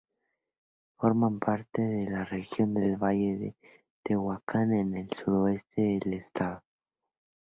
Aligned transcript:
Forma 0.97 1.37
parte 1.37 1.83
de 1.83 2.09
la 2.09 2.25
región 2.25 2.73
del 2.73 2.97
Valle 2.97 3.37
de 3.37 3.55
Tehuacán, 4.01 4.73
en 4.73 4.95
el 4.97 5.11
sureste 5.11 5.99
del 6.03 6.15
estado. 6.15 6.63